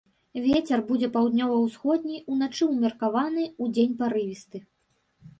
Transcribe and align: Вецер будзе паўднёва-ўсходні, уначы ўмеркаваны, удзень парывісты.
Вецер 0.43 0.79
будзе 0.91 1.09
паўднёва-ўсходні, 1.17 2.17
уначы 2.35 2.63
ўмеркаваны, 2.69 3.43
удзень 3.65 3.93
парывісты. 4.01 4.57